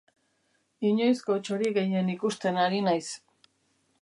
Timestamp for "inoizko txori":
0.91-1.75